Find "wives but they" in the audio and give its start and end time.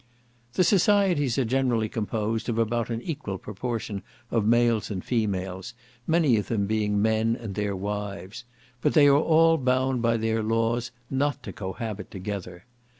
7.75-9.05